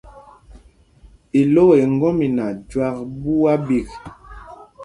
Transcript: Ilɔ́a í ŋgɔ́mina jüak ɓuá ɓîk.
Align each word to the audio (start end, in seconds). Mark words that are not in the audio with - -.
Ilɔ́a 1.39 1.75
í 1.81 1.85
ŋgɔ́mina 1.95 2.45
jüak 2.69 2.95
ɓuá 3.21 3.53
ɓîk. 3.65 3.89